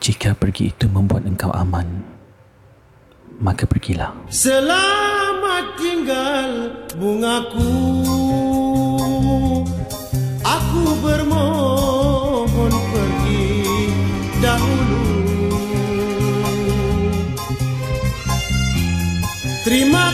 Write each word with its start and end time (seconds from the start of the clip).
Jika 0.00 0.32
pergi 0.32 0.72
itu 0.72 0.88
membuat 0.88 1.28
engkau 1.28 1.52
aman, 1.52 1.84
maka 3.36 3.68
pergilah. 3.68 4.16
Selamat 4.32 5.76
tinggal 5.76 6.72
bungaku 6.96 7.68
Aku 10.40 10.82
bermohon 11.04 12.72
pergi 12.72 13.48
dahulu 14.40 15.04
Terima 19.68 20.09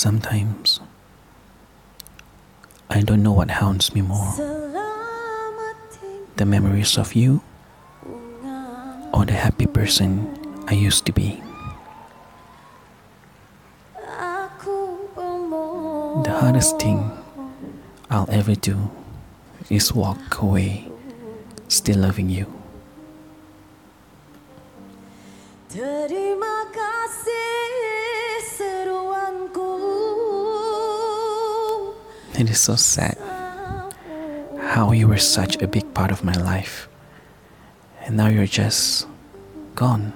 Sometimes 0.00 0.80
I 2.88 3.02
don't 3.02 3.22
know 3.22 3.32
what 3.36 3.50
haunts 3.50 3.92
me 3.94 4.00
more 4.00 4.32
the 6.36 6.46
memories 6.46 6.96
of 6.96 7.12
you 7.12 7.42
or 9.12 9.26
the 9.26 9.36
happy 9.36 9.66
person 9.66 10.24
I 10.68 10.72
used 10.72 11.04
to 11.04 11.12
be. 11.12 11.42
The 16.24 16.32
hardest 16.32 16.80
thing 16.80 17.12
I'll 18.08 18.30
ever 18.32 18.54
do 18.54 18.88
is 19.68 19.92
walk 19.92 20.40
away 20.40 20.88
still 21.68 21.98
loving 21.98 22.30
you. 22.30 22.46
It 32.40 32.48
is 32.48 32.58
so 32.58 32.74
sad 32.74 33.18
how 34.58 34.92
you 34.92 35.06
were 35.08 35.18
such 35.18 35.60
a 35.60 35.68
big 35.68 35.92
part 35.92 36.10
of 36.10 36.24
my 36.24 36.32
life 36.32 36.88
and 38.00 38.16
now 38.16 38.28
you're 38.28 38.46
just 38.46 39.06
gone. 39.74 40.14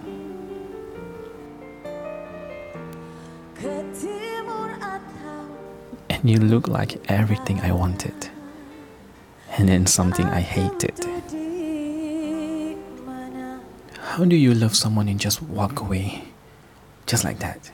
And 6.08 6.22
you 6.24 6.38
look 6.38 6.66
like 6.66 6.98
everything 7.10 7.60
I 7.60 7.72
wanted 7.72 8.30
and 9.58 9.68
then 9.68 9.84
something 9.84 10.24
I 10.24 10.40
hated. 10.40 10.96
How 13.98 14.24
do 14.24 14.34
you 14.34 14.54
love 14.54 14.74
someone 14.74 15.08
and 15.08 15.20
just 15.20 15.42
walk 15.42 15.82
away? 15.82 16.24
Just 17.04 17.22
like 17.22 17.40
that. 17.40 17.70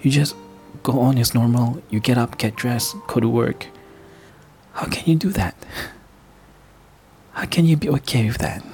You 0.00 0.12
just 0.12 0.36
go 0.88 1.00
on 1.00 1.18
as 1.18 1.34
normal, 1.34 1.82
you 1.90 2.00
get 2.00 2.16
up, 2.16 2.38
get 2.38 2.56
dressed, 2.56 2.96
go 3.08 3.20
to 3.20 3.28
work. 3.28 3.66
How 4.72 4.86
can 4.86 5.04
you 5.04 5.16
do 5.16 5.28
that? 5.32 5.54
How 7.32 7.44
can 7.44 7.66
you 7.66 7.76
be 7.76 7.90
okay 7.90 8.26
with 8.26 8.38
that? 8.38 8.64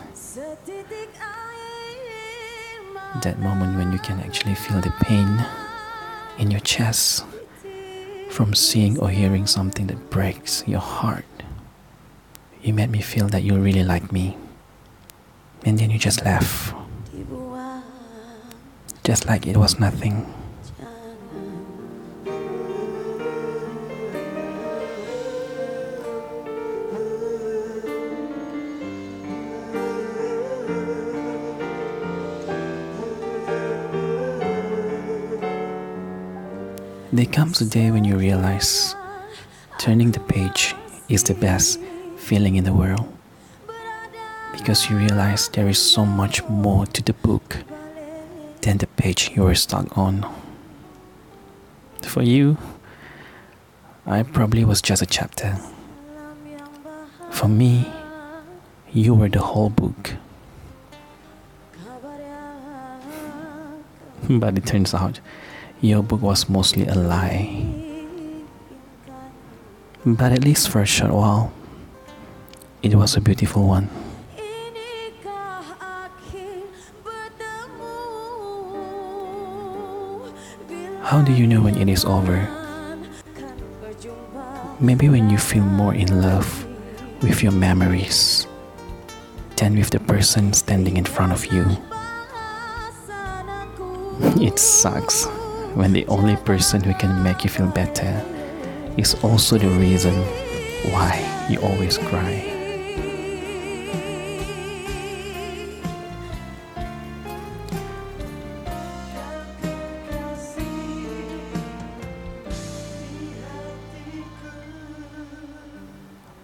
That 3.22 3.40
moment 3.40 3.76
when 3.76 3.90
you 3.90 3.98
can 3.98 4.20
actually 4.20 4.54
feel 4.54 4.80
the 4.80 4.94
pain 5.00 5.44
in 6.38 6.52
your 6.52 6.60
chest 6.60 7.24
from 8.30 8.54
seeing 8.54 8.96
or 9.00 9.10
hearing 9.10 9.46
something 9.46 9.88
that 9.88 10.10
breaks 10.10 10.62
your 10.68 10.80
heart. 10.80 11.26
You 12.62 12.74
made 12.74 12.90
me 12.90 13.00
feel 13.00 13.26
that 13.28 13.42
you 13.42 13.58
really 13.58 13.82
like 13.82 14.12
me. 14.12 14.36
And 15.64 15.78
then 15.80 15.90
you 15.90 15.98
just 15.98 16.24
left, 16.24 16.74
just 19.02 19.26
like 19.26 19.48
it 19.48 19.56
was 19.56 19.80
nothing. 19.80 20.43
There 37.14 37.26
comes 37.26 37.60
a 37.60 37.64
day 37.64 37.92
when 37.92 38.02
you 38.02 38.16
realize 38.16 38.96
turning 39.78 40.10
the 40.10 40.18
page 40.18 40.74
is 41.08 41.22
the 41.22 41.34
best 41.34 41.78
feeling 42.16 42.56
in 42.56 42.64
the 42.64 42.72
world 42.72 43.06
because 44.50 44.90
you 44.90 44.96
realize 44.96 45.48
there 45.50 45.68
is 45.68 45.78
so 45.78 46.04
much 46.04 46.42
more 46.48 46.86
to 46.86 47.02
the 47.04 47.12
book 47.12 47.58
than 48.62 48.78
the 48.78 48.88
page 48.88 49.30
you 49.36 49.44
were 49.44 49.54
stuck 49.54 49.96
on. 49.96 50.26
For 52.02 52.22
you, 52.22 52.58
I 54.04 54.24
probably 54.24 54.64
was 54.64 54.82
just 54.82 55.00
a 55.00 55.06
chapter. 55.06 55.56
For 57.30 57.46
me, 57.46 57.86
you 58.92 59.14
were 59.14 59.28
the 59.28 59.38
whole 59.38 59.70
book. 59.70 60.14
But 64.28 64.58
it 64.58 64.66
turns 64.66 64.92
out 64.94 65.20
your 65.80 66.02
book 66.02 66.22
was 66.22 66.48
mostly 66.48 66.86
a 66.86 66.94
lie. 66.94 67.64
But 70.06 70.32
at 70.32 70.44
least 70.44 70.68
for 70.68 70.82
a 70.82 70.86
short 70.86 71.12
while, 71.12 71.52
it 72.82 72.94
was 72.94 73.16
a 73.16 73.20
beautiful 73.20 73.66
one. 73.66 73.88
How 81.02 81.22
do 81.22 81.32
you 81.32 81.46
know 81.46 81.60
when 81.60 81.76
it 81.76 81.88
is 81.88 82.04
over? 82.04 82.48
Maybe 84.80 85.08
when 85.08 85.30
you 85.30 85.38
feel 85.38 85.64
more 85.64 85.94
in 85.94 86.20
love 86.20 86.66
with 87.22 87.42
your 87.42 87.52
memories 87.52 88.46
than 89.56 89.76
with 89.76 89.90
the 89.90 90.00
person 90.00 90.52
standing 90.52 90.96
in 90.96 91.04
front 91.04 91.32
of 91.32 91.46
you. 91.46 91.64
It 94.40 94.58
sucks 94.58 95.26
when 95.74 95.92
the 95.92 96.06
only 96.06 96.36
person 96.36 96.82
who 96.82 96.94
can 96.94 97.22
make 97.22 97.42
you 97.42 97.50
feel 97.50 97.66
better 97.66 98.24
is 98.96 99.14
also 99.24 99.58
the 99.58 99.68
reason 99.68 100.14
why 100.92 101.46
you 101.50 101.58
always 101.60 101.98
cry. 101.98 102.50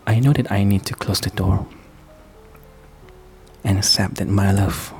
I 0.06 0.18
know 0.18 0.32
that 0.32 0.50
I 0.50 0.64
need 0.64 0.84
to 0.86 0.94
close 0.94 1.20
the 1.20 1.30
door 1.30 1.66
and 3.62 3.78
accept 3.78 4.16
that 4.16 4.28
my 4.28 4.50
love 4.50 4.92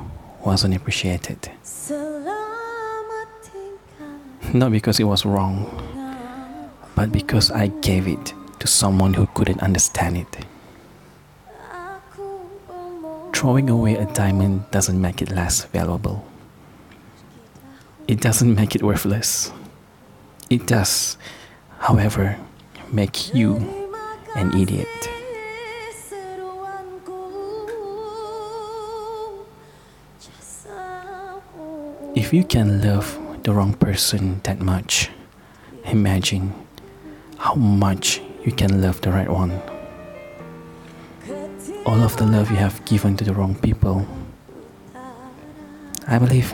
wasn't 0.45 0.77
appreciated. 0.77 1.51
Tinggal 1.65 2.00
Not 4.53 4.73
because 4.73 4.99
it 4.99 5.05
was 5.05 5.25
wrong, 5.25 5.65
but 6.97 7.13
because 7.13 7.53
I 7.53 7.69
gave 7.69 8.09
it 8.09 8.35
to 8.59 8.67
someone 8.67 9.15
who 9.15 9.27
couldn't 9.27 9.63
understand 9.63 10.17
it. 10.17 10.45
Throwing 13.33 13.71
away 13.71 13.95
a 13.95 14.07
diamond 14.07 14.69
doesn't 14.73 15.01
make 15.01 15.23
it 15.23 15.31
less 15.31 15.65
valuable. 15.67 16.27
It 18.09 18.21
doesn't 18.21 18.55
make 18.55 18.75
it 18.75 18.83
worthless. 18.83 19.53
It 20.51 20.67
does, 20.67 21.17
however, 21.79 22.37
make 22.91 23.33
you 23.33 23.57
an 24.35 24.53
idiot. 24.61 24.89
If 32.17 32.33
you 32.35 32.43
can 32.43 32.83
love 32.83 33.20
the 33.43 33.53
wrong 33.53 33.73
person 33.73 34.41
that 34.45 34.61
much, 34.61 35.11
imagine 35.85 36.53
how 37.39 37.55
much 37.55 38.21
you 38.45 38.53
can 38.53 38.83
love 38.83 39.01
the 39.01 39.11
right 39.11 39.29
one. 39.29 39.61
All 41.87 42.03
of 42.03 42.17
the 42.19 42.27
love 42.27 42.51
you 42.51 42.57
have 42.57 42.85
given 42.85 43.17
to 43.17 43.25
the 43.25 43.33
wrong 43.33 43.55
people, 43.55 44.07
I 46.07 46.19
believe 46.19 46.53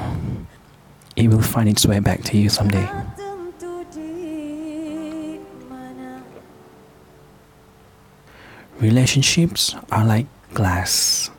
it 1.16 1.28
will 1.28 1.42
find 1.42 1.68
its 1.68 1.84
way 1.84 1.98
back 1.98 2.22
to 2.24 2.38
you 2.38 2.48
someday. 2.48 2.88
Relationships 8.78 9.74
are 9.90 10.04
like 10.04 10.26
glass. 10.54 11.30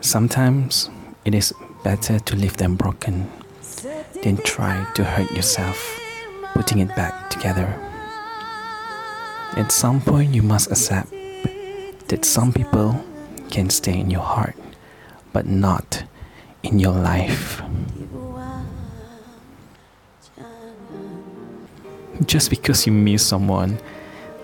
Sometimes 0.00 0.88
it 1.24 1.34
is 1.34 1.52
better 1.84 2.18
to 2.20 2.36
leave 2.36 2.56
them 2.56 2.76
broken 2.76 3.28
than 4.22 4.36
try 4.38 4.86
to 4.94 5.04
hurt 5.04 5.30
yourself 5.32 5.98
putting 6.54 6.78
it 6.78 6.94
back 6.94 7.30
together. 7.30 7.66
At 9.56 9.72
some 9.72 10.00
point, 10.00 10.34
you 10.34 10.42
must 10.42 10.70
accept 10.70 11.10
that 12.08 12.24
some 12.24 12.52
people 12.52 13.04
can 13.50 13.70
stay 13.70 13.98
in 13.98 14.10
your 14.10 14.22
heart, 14.22 14.56
but 15.32 15.46
not 15.46 16.04
in 16.62 16.78
your 16.78 16.92
life. 16.92 17.62
Just 22.26 22.50
because 22.50 22.86
you 22.86 22.92
miss 22.92 23.26
someone 23.26 23.78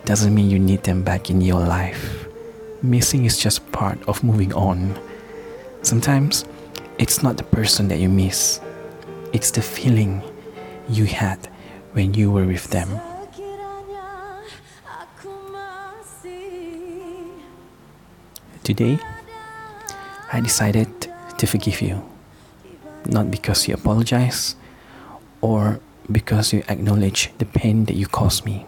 doesn't 0.04 0.34
mean 0.34 0.50
you 0.50 0.58
need 0.58 0.82
them 0.84 1.02
back 1.02 1.30
in 1.30 1.40
your 1.40 1.60
life. 1.60 2.26
Missing 2.82 3.24
is 3.24 3.38
just 3.38 3.70
part 3.72 3.98
of 4.08 4.24
moving 4.24 4.52
on. 4.54 4.98
Sometimes 5.82 6.44
it's 6.98 7.22
not 7.22 7.36
the 7.36 7.44
person 7.44 7.88
that 7.88 7.98
you 7.98 8.08
miss, 8.08 8.60
it's 9.32 9.50
the 9.50 9.62
feeling 9.62 10.22
you 10.88 11.04
had 11.04 11.48
when 11.92 12.14
you 12.14 12.30
were 12.30 12.46
with 12.46 12.70
them. 12.70 12.88
Today, 18.64 18.98
I 20.32 20.40
decided 20.40 20.88
to 21.38 21.46
forgive 21.46 21.80
you. 21.80 22.04
Not 23.06 23.30
because 23.30 23.66
you 23.66 23.74
apologize 23.74 24.56
or 25.40 25.80
because 26.12 26.52
you 26.52 26.62
acknowledge 26.68 27.30
the 27.38 27.46
pain 27.46 27.86
that 27.86 27.94
you 27.94 28.06
caused 28.06 28.44
me, 28.44 28.66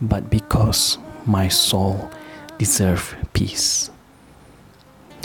but 0.00 0.30
because 0.30 0.96
my 1.26 1.48
soul 1.48 2.10
deserves 2.56 3.14
peace. 3.34 3.90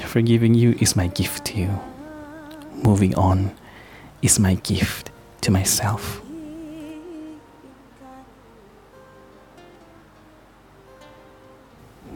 Forgiving 0.04 0.54
you 0.54 0.76
is 0.80 0.96
my 0.96 1.08
gift 1.08 1.46
to 1.46 1.58
you. 1.58 1.80
Moving 2.84 3.16
on 3.16 3.52
is 4.22 4.40
my 4.40 4.56
gift 4.56 5.12
to 5.42 5.52
myself. 5.52 6.22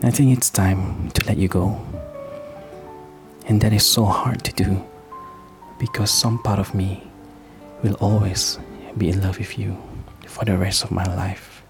I 0.04 0.10
think 0.10 0.36
it's 0.36 0.50
time 0.50 1.12
to 1.12 1.26
let 1.28 1.38
you 1.38 1.48
go. 1.48 1.80
And 3.46 3.62
that 3.62 3.72
is 3.72 3.86
so 3.86 4.06
hard 4.06 4.44
to 4.46 4.54
do 4.54 4.84
because 5.78 6.10
some 6.10 6.42
part 6.42 6.58
of 6.58 6.74
me 6.74 7.04
will 7.84 7.94
always 7.96 8.58
be 8.98 9.10
in 9.10 9.22
love 9.22 9.38
with 9.38 9.60
you 9.60 9.78
for 10.26 10.44
the 10.46 10.58
rest 10.58 10.84
of 10.84 10.92
my 10.92 11.04
life. 11.04 11.64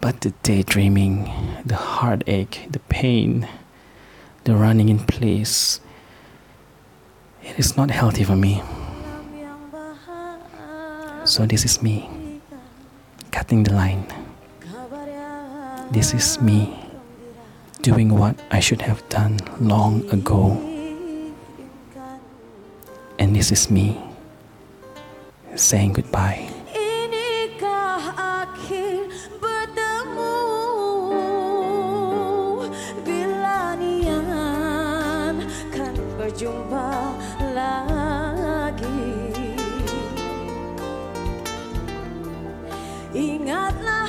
But 0.00 0.22
the 0.22 0.32
daydreaming, 0.42 1.30
the 1.64 1.76
heartache, 1.76 2.66
the 2.68 2.80
pain, 2.80 3.48
the 4.44 4.56
running 4.56 4.88
in 4.88 4.98
place, 4.98 5.80
it 7.42 7.56
is 7.58 7.76
not 7.76 7.90
healthy 7.90 8.24
for 8.24 8.36
me. 8.36 8.62
So 11.32 11.46
this 11.46 11.64
is 11.64 11.80
me 11.80 12.04
cutting 13.30 13.64
the 13.64 13.72
line. 13.72 14.04
This 15.88 16.12
is 16.12 16.36
me 16.42 16.76
doing 17.80 18.12
what 18.12 18.36
I 18.50 18.60
should 18.60 18.82
have 18.82 19.00
done 19.08 19.40
long 19.58 20.04
ago. 20.12 20.60
And 23.18 23.34
this 23.34 23.50
is 23.50 23.70
me 23.70 23.96
saying 25.56 25.94
goodbye. 25.94 26.52
Ingatlah 43.14 44.01